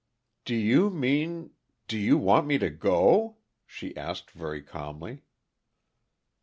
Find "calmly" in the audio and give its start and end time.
4.63-5.21